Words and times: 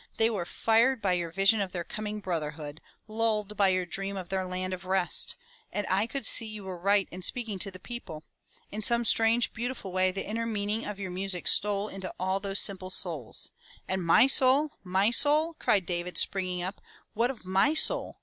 They 0.17 0.31
were 0.31 0.47
fired 0.47 0.99
by 0.99 1.13
your 1.13 1.29
vision 1.29 1.61
of 1.61 1.73
their 1.73 1.83
coming 1.83 2.21
brotherhood, 2.21 2.81
lulled 3.07 3.55
by 3.55 3.67
your 3.69 3.85
dream 3.85 4.17
of 4.17 4.29
their 4.29 4.45
land 4.45 4.73
of 4.73 4.85
rest. 4.85 5.35
And 5.71 5.85
I 5.91 6.07
could 6.07 6.25
see 6.25 6.47
you 6.47 6.63
were 6.63 6.79
right 6.79 7.07
in 7.11 7.21
speaking 7.21 7.59
to 7.59 7.69
the 7.69 7.77
people. 7.79 8.23
In 8.71 8.81
some 8.81 9.05
strange 9.05 9.53
beautiful 9.53 9.91
way 9.93 10.09
the 10.11 10.25
inner 10.25 10.47
meaning 10.47 10.87
of 10.87 10.97
your 10.97 11.11
music 11.11 11.47
stole 11.47 11.87
into 11.87 12.11
all 12.19 12.39
those 12.39 12.59
simple 12.59 12.89
souls 12.89 13.51
—""And 13.87 14.03
my 14.03 14.25
soul, 14.25 14.71
my 14.83 15.11
soul!" 15.11 15.53
cried 15.59 15.85
David 15.85 16.17
springing 16.17 16.63
up. 16.63 16.81
"What 17.13 17.29
of 17.29 17.45
my 17.45 17.75
soul? 17.75 18.17